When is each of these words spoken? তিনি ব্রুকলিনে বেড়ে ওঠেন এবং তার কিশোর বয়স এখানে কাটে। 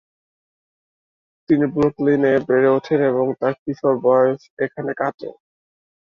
তিনি 1.49 1.65
ব্রুকলিনে 1.73 2.33
বেড়ে 2.47 2.69
ওঠেন 2.77 2.99
এবং 3.11 3.25
তার 3.39 3.53
কিশোর 3.61 3.95
বয়স 4.05 4.41
এখানে 4.65 4.91
কাটে। 4.99 5.29